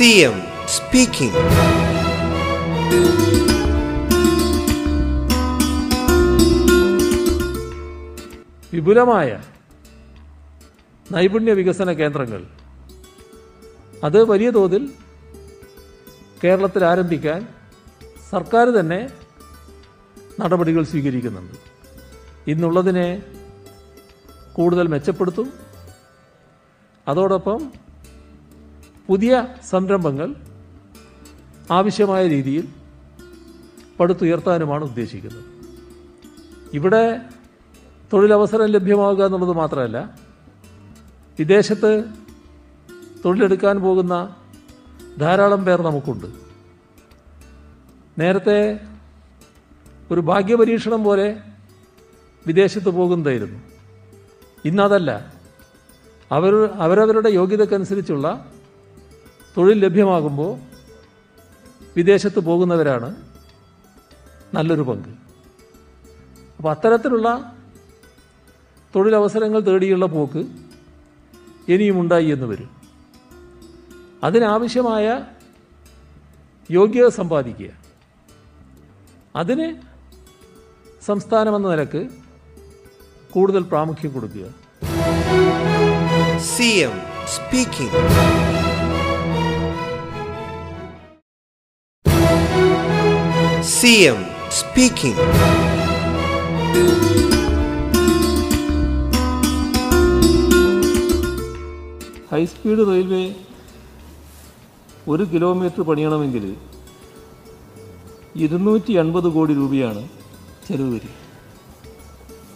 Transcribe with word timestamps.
CM 0.00 0.36
speaking 0.66 1.40
വിപുലമായ 8.74 9.40
നൈപുണ്യ 11.12 11.52
വികസന 11.52 11.92
കേന്ദ്രങ്ങൾ. 11.92 12.46
അത് 14.04 14.24
വലിയ 14.24 14.50
തോതിൽ 14.50 14.92
കേരളത്തിൽ 16.44 16.84
ആരംഭിക്കാൻ 16.84 17.48
സർക്കാർ 18.30 18.68
തന്നെ 18.68 19.10
നടപടികൾ 20.40 20.84
സ്വീകരിക്കുന്നുണ്ട്. 20.84 21.56
ഇന്നുള്ളതിനെ 22.50 23.22
കൂടുതൽ 24.52 24.88
മെച്ചപ്പെടുത്തും. 24.88 25.52
അതോടൊപ്പം 27.08 27.89
പുതിയ 29.10 29.46
സംരംഭങ്ങൾ 29.70 30.34
ആവശ്യമായ 31.70 32.28
രീതിയിൽ 32.28 32.68
പടുത്തുയർത്താനുമാണ് 34.00 34.84
ഉദ്ദേശിക്കുന്നത്. 34.84 35.44
ഇവിടെ 36.74 37.20
തൊഴിലവസരം 38.12 38.66
ലഭ്യമാവുക 38.66 39.24
എന്നുള്ളത് 39.24 39.52
മാത്രമല്ല 39.52 40.18
വിദേശത്ത് 41.38 42.04
തൊഴിലെടുക്കാൻ 43.24 43.80
പോകുന്ന 43.80 44.36
ധാരാളം 45.20 45.64
പേർ 45.64 45.82
നമുക്കുണ്ട്. 45.82 46.26
നേരത്തെ 48.18 48.80
ഒരു 50.10 50.20
ഭാഗ്യപരീക്ഷണം 50.20 51.04
പോലെ 51.04 51.40
വിദേശത്ത് 52.46 52.88
പോകുന്നതായിരുന്നു. 52.88 53.58
ഇന്നതല്ല 54.64 55.32
അവർ 56.32 56.64
അവരവരുടെ 56.64 57.28
യോഗ്യതക്കനുസരിച്ചുള്ള 57.28 58.52
തൊഴിൽ 59.56 59.78
ലഭ്യമാകുമ്പോൾ 59.80 60.58
വിദേശത്ത് 61.96 62.40
പോകുന്നവരാണ് 62.40 63.16
നല്ലൊരു 64.54 64.82
പങ്ക്. 64.82 65.08
അപ്പോൾ 66.56 66.70
അത്തരത്തിലുള്ള 66.70 67.56
തൊഴിലവസരങ്ങൾ 68.96 69.60
തേടിയുള്ള 69.60 70.06
പോക്ക് 70.06 70.46
ഇനിയും 71.68 72.00
ഉണ്ടായി 72.00 72.26
എന്ന് 72.26 72.46
വരും. 72.46 72.70
അതിനാവശ്യമായ 74.24 75.24
യോഗ്യത 76.70 77.08
സമ്പാദിക്കുക. 77.08 77.70
അതിന് 79.36 79.74
സംസ്ഥാനമെന്ന 81.06 81.68
നിലയ്ക്ക് 81.68 82.08
കൂടുതൽ 83.30 83.62
പ്രാമുഖ്യം 83.62 84.12
കൊടുക്കുക. 84.12 84.54
CM 86.56 86.94
speaking. 93.80 94.10
M 94.10 94.18
speaking 94.50 95.24
high speed 102.30 102.84
railway 102.88 103.22
ഒരു 105.08 105.24
കിലോമീറ്റർ 105.24 105.82
പണിയണമെങ്കിൽ 105.82 106.44
ഇരുന്നൂറ്റി 108.36 108.92
അൻപത് 108.96 109.28
കോടി 109.32 109.54
രൂപയാണ് 109.54 110.02
ചെലവ് 110.68 110.90
വരിക 110.94 111.14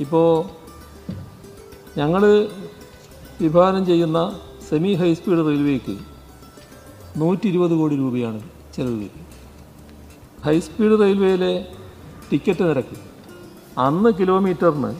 ഇപ്പോൾ 0.00 0.28
ഞങ്ങൾ 1.98 2.22
വിഭാവനം 3.40 3.84
ചെയ്യുന്ന 3.86 4.20
സെമി 4.68 4.94
ഹൈസ്പീഡ് 4.94 5.46
റെയിൽവേക്ക് 5.46 5.96
നൂറ്റി 7.16 7.48
ഇരുപത് 7.48 7.76
കോടി 7.76 7.96
രൂപയാണ് 7.96 8.40
ചെലവ് 8.76 8.96
വരിക 8.96 9.23
ഹൈസ്പീഡ് 10.44 11.00
റെയിൽവേയിലെ 11.00 11.66
ടിക്കറ്റ് 12.32 12.68
നിരക്ക് 12.68 12.96
അന്ന് 13.78 14.10
കിലോമീറ്ററിന് 14.18 14.96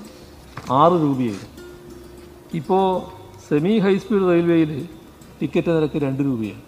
ആറ് 0.73 0.93
രൂപയായിരുന്നു. 0.93 1.63
ഇപ്പോൾ 2.55 3.03
സെമി 3.49 3.79
ഹൈസ്പീഡ് 3.79 4.23
റെയിൽവേയിൽ 4.23 4.89
ടിക്കറ്റ് 5.43 5.77
നിരക്ക് 5.77 5.99
രണ്ട് 5.99 6.23
രൂപയാണ്. 6.23 6.61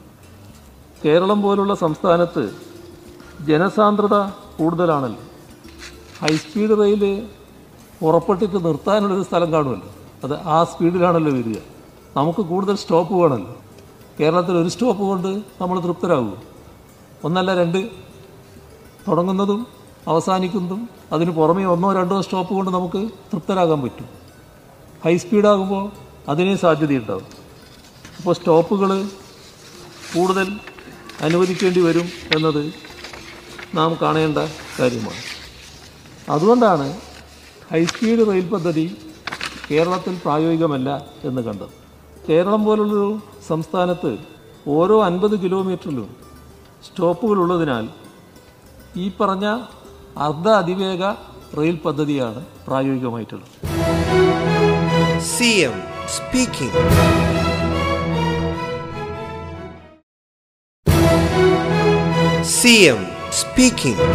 കേരളം 1.04 1.42
പോലുള്ള 1.42 1.74
സംസ്ഥാനത്ത് 1.74 2.54
ജനസാന്ദ്രത 3.46 4.22
കൂടുതലാണല്ലോ. 4.58 5.22
ഹൈസ്പീഡ് 6.20 6.78
റെയിൽ 6.78 7.28
പുറപ്പെട്ടിട്ട് 8.00 8.64
നിർത്താനുള്ളൊരു 8.64 9.22
സ്ഥലം 9.22 9.52
കാണുമല്ലോ. 9.52 9.88
അത് 10.24 10.40
ആ 10.40 10.64
സ്പീഡിലാണല്ലോ 10.64 11.32
വരിക. 11.32 11.56
നമുക്ക് 12.16 12.38
കൂടുതൽ 12.38 12.76
സ്റ്റോപ്പ് 12.76 13.14
വേണമല്ലോ. 13.14 13.56
കേരളത്തിൽ 14.20 14.56
ഒരു 14.56 14.68
സ്റ്റോപ്പ് 14.68 15.02
കൊണ്ട് 15.02 15.42
നമ്മൾ 15.60 15.80
തൃപ്തരാകുമോ 15.80 16.36
ഒന്നല്ല 17.24 17.54
രണ്ട് 17.54 18.06
തുടങ്ങുന്നതും 19.08 19.66
അവസാനിക്കുന്നതും 20.08 20.88
അതിന് 21.12 21.30
പുറമേ 21.30 21.64
ഒന്നോ 21.64 21.92
രണ്ടോ 21.92 22.20
സ്റ്റോപ്പ് 22.20 22.54
കൊണ്ട് 22.54 22.70
നമുക്ക് 22.70 23.08
തൃപ്തരാകാൻ 23.32 23.82
പറ്റും. 23.82 24.08
ഹൈ 25.04 25.16
സ്പീഡാകുമ്പോൾ 25.16 25.90
അതിനെ 26.28 26.56
സാധ്യതയുണ്ടാവും. 26.56 27.26
അപ്പോൾ 28.18 28.34
സ്റ്റോപ്പുകൾ 28.34 29.04
കൂടുതൽ 30.14 30.60
അനുവദിക്കേണ്ടി 31.20 31.80
വരും 31.80 32.08
എന്നത് 32.36 32.72
നാം 33.74 33.96
കാണേണ്ട 34.02 34.38
കാര്യമാണ്. 34.80 35.22
അതുകൊണ്ടാണ് 36.30 37.00
ഹൈസ്പീഡ് 37.72 38.26
റെയിൽ 38.26 38.48
പദ്ധതി 38.48 38.96
കേരളത്തിൽ 39.70 40.18
പ്രായോഗികമല്ല 40.24 41.06
എന്ന് 41.24 41.42
കണ്ടത്. 41.42 41.68
കേരളം 42.28 42.64
പോലുള്ളൊരു 42.64 43.18
സംസ്ഥാനത്ത് 43.48 44.18
ഓരോ 44.68 45.04
അൻപത് 45.04 45.40
കിലോമീറ്ററിലും 45.40 46.16
സ്റ്റോപ്പുകൾ 46.86 47.38
ഉള്ളതിനാൽ 47.38 47.88
ഈ 48.96 49.06
പറഞ്ഞ 49.20 49.46
അർദ്ധ 50.26 50.48
അതിവേഗ 50.60 51.02
റെയിൽ 51.58 51.76
പദ്ധതിയാണ് 51.84 52.40
പ്രായോഗികമായിട്ടുള്ളത്. 52.66 53.52
C 55.32 55.50
M 55.68 55.76
speaking 56.16 56.82
C 62.56 62.74
M 62.92 63.00
speaking 63.40 64.06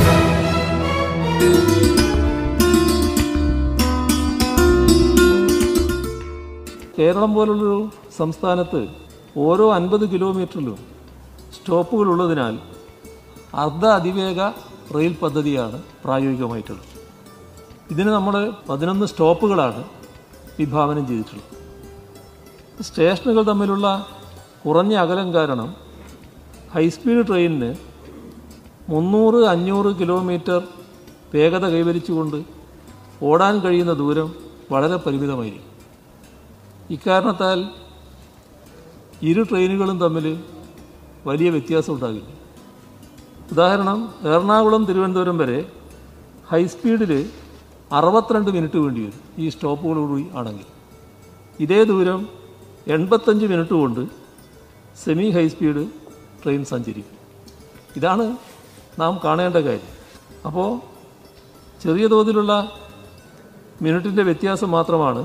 Keralam 6.97 7.31
പോലുള്ളൊരു 7.33 7.77
സംസ്ഥാനത്ത് 8.17 8.81
ഓരോ 9.37 9.65
അൻപത് 9.73 10.05
കിലോമീറ്ററിലും 10.13 10.79
സ്റ്റോപ്പുകൾ 11.55 12.07
ഉള്ളതിനാൽ 12.07 12.55
അർദ്ധ 13.63 13.85
അതിവേഗ 13.99 14.39
റെയിൽ 14.95 15.13
പദ്ധതിയാണ് 15.13 15.83
പ്രായോഗികമായിട്ടുള്ളത്. 16.03 16.87
ഇതിന് 17.91 18.09
നമ്മൾ 18.09 18.53
പതിനൊന്ന് 18.69 19.05
സ്റ്റോപ്പുകളാണ് 19.05 19.83
വിഭാവനം 20.59 21.07
ചെയ്തിട്ടുള്ളത്. 21.07 21.47
സ്റ്റേഷനുകൾ 22.83 23.43
തമ്മിലുള്ള 23.43 24.07
കുറഞ്ഞ 24.65 24.93
അകലം 24.95 25.33
കാരണം 25.33 25.75
ഹൈസ്പീഡ് 26.73 27.27
ട്രെയിനിന് 27.27 27.75
മുന്നൂറ് 28.89 29.39
അഞ്ഞൂറ് 29.45 29.95
കിലോമീറ്റർ 29.95 30.61
വേഗത 31.33 31.65
കൈവരിച്ചുകൊണ്ട് 31.65 32.39
ഓടാൻ 33.23 33.59
കഴിയുന്ന 33.59 33.93
ദൂരം 33.93 34.35
വളരെ 34.71 34.95
പരിമിതമായിരിക്കും. 34.95 35.67
ഇക്കാരണത്താൽ 36.89 37.59
ഇരു 39.21 39.41
ട്രെയിനുകളും 39.41 39.99
തമ്മിൽ 39.99 40.43
വലിയ 41.25 41.49
വ്യത്യാസം 41.49 41.93
ഉണ്ടാകില്ല. 41.93 42.29
ഉദാഹരണം 43.51 43.99
എറണാകുളം 44.33 44.85
തിരുവനന്തപുരം 44.85 45.37
വരെ 45.37 45.57
ഹൈ 46.51 46.59
ഹൈസ്പീഡിൽ 46.61 47.11
അറുപത്തിരണ്ട് 47.97 48.49
മിനിറ്റ് 48.51 48.79
വേണ്ടി 48.83 49.01
വരും 49.05 49.19
ഈ 49.37 49.49
സ്റ്റോപ്പുകളോടുകൂടി 49.49 50.25
ആണെങ്കിൽ. 50.39 50.67
ഇതേ 51.63 51.79
ദൂരം 51.83 52.21
എൺപത്തഞ്ച് 52.87 53.45
മിനിറ്റ് 53.45 53.73
കൊണ്ട് 53.73 54.01
സെമി 55.03 55.27
ഹൈ 55.29 55.43
സ്പീഡ് 55.47 55.83
ട്രെയിൻ 56.43 56.65
സഞ്ചരിക്കും. 56.71 57.17
ഇതാണ് 57.97 58.25
നാം 59.01 59.19
കാണേണ്ട 59.25 59.57
കാര്യം. 59.67 59.91
അപ്പോൾ 60.45 60.69
ചെറിയ 61.83 62.07
തോതിലുള്ള 62.07 62.53
മിനിറ്റിന്റെ 63.81 64.23
വ്യത്യാസം 64.23 64.71
മാത്രമാണ് 64.77 65.23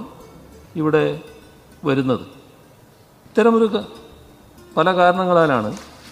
ഇവിടെ 0.77 1.05
വരുന്നത്. 1.85 2.27
ഇത്തരമൊരു 3.29 3.69
പല 4.77 4.97
കാരണങ്ങളാലാണ് 4.97 5.71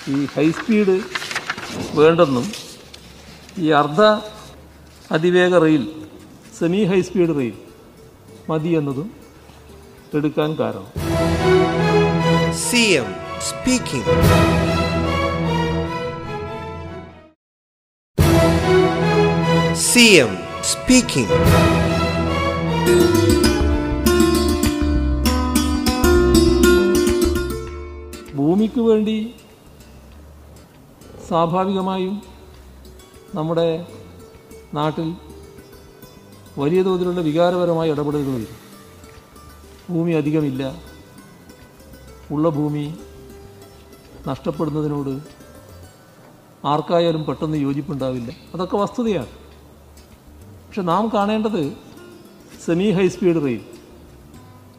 ഈ 0.09 0.27
ഹൈസ്പീഡ് 0.37 0.97
വേണ്ടെന്നും 1.95 2.47
ഈ 3.59 3.69
അർദ്ധ 3.81 4.01
അതിവേഗ 5.13 5.55
റെയിൽ 5.65 5.85
സെമി 6.59 6.83
ഹൈസ്പീഡ് 6.85 7.37
റെയിൽ 7.39 7.57
മതി 8.49 8.73
എന്നതും 8.79 9.09
എടുക്കാൻ 10.15 10.51
കാരണം. 10.61 10.87
C 12.65 12.83
M 13.01 13.09
speaking 13.49 14.13
C 19.85 20.05
M 20.25 20.33
speaking 20.71 21.39
ഭൂമിക്ക് 28.37 28.81
വേണ്ടി 28.81 29.17
സ്വാഭാവികമായും 31.29 32.23
നമ്മുടെ 33.35 33.87
നാട്ടിൽ 34.75 35.15
വലിയ 36.59 36.83
തോതിലുള്ള 36.83 37.21
വികാരപരമായ 37.21 37.91
ഇടപെടലുകൾ 37.91 38.35
വരും 38.35 38.65
ഭൂമി 39.91 40.13
അധികമില്ല. 40.13 40.83
ഉള്ള 42.31 42.49
ഭൂമി 42.49 42.95
നഷ്ടപ്പെടുന്നതിനോട് 44.29 45.21
ആർക്കായാലും 46.67 47.25
പെട്ടെന്ന് 47.25 47.57
യോജിപ്പുണ്ടാവില്ല. 47.57 48.33
അതൊക്കെ 48.55 48.77
വസ്തുതയാണ്. 48.77 49.27
പക്ഷെ 50.67 50.83
നാം 50.83 51.11
കാണേണ്ടത് 51.15 51.73
സെമി 52.67 52.91
ഹൈ 52.91 53.09
സ്പീഡ് 53.09 53.43
റെയിൽ. 53.43 53.65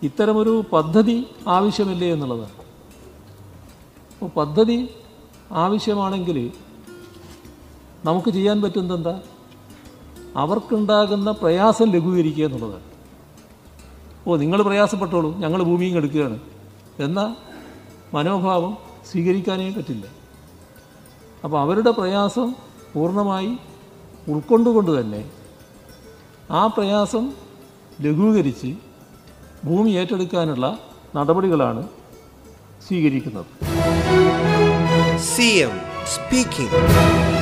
ഇത്തരമൊരു 0.04 0.64
പദ്ധതി 0.74 1.26
ആവശ്യമില്ലേ 1.48 2.14
എന്നുള്ളതാണ്. 2.14 2.54
അപ്പോൾ 4.14 4.30
പദ്ധതി 4.30 4.90
ആവശ്യമാണെങ്കിൽ 5.52 6.52
നമുക്ക് 8.06 8.30
ചെയ്യാൻ 8.30 8.62
പറ്റുന്നത് 8.62 8.98
എന്താ 8.98 9.22
അവർക്കുണ്ടാകുന്ന 10.38 11.32
പ്രയാസം 11.32 11.92
ലഘൂകരിക്കുക 11.92 12.46
എന്നുള്ളത്. 12.46 12.80
ഓ 14.28 14.36
നിങ്ങൾ 14.36 14.62
പ്രയാസപ്പെട്ടോളൂ 14.62 15.30
ഞങ്ങൾ 15.44 15.64
ഭൂമിയും 15.64 15.98
എടുക്കുകയാണ് 15.98 16.40
എന്ന 17.00 17.36
മനോഭാവം 18.14 18.78
സ്വീകരിക്കാനേ 19.12 19.70
പറ്റില്ല. 19.78 20.06
അപ്പോൾ 21.44 21.62
അവരുടെ 21.62 21.92
പ്രയാസം 21.92 22.56
പൂർണമായി 22.94 23.58
ഉൾക്കൊണ്ടുകൊണ്ട് 24.30 24.92
തന്നെ 25.00 25.26
ആ 26.52 26.68
പ്രയാസം 26.68 27.34
ലഘൂകരിച്ച് 28.02 28.76
ഭൂമി 29.66 29.92
ഏറ്റെടുക്കാനുള്ള 29.92 30.78
നടപടികളാണ് 31.16 31.84
സ്വീകരിക്കുന്നത്. 32.88 33.46
See 35.18 35.62
him 35.62 35.80
speaking. 36.06 37.35